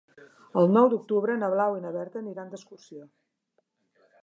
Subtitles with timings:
[0.61, 3.07] El nou d'octubre na Blau i na Berta aniran d'excursió.